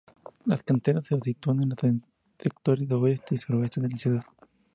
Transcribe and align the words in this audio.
Las 0.45 0.63
canteras 0.63 1.05
se 1.05 1.19
sitúan 1.21 1.61
en 1.61 1.69
los 1.69 2.01
sectores 2.39 2.89
oeste 2.89 3.35
y 3.35 3.37
suroeste 3.37 3.81
de 3.81 3.87
la 3.89 3.97
ciudad. 3.97 4.23